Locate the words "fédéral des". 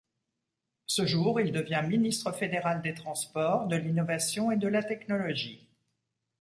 2.31-2.95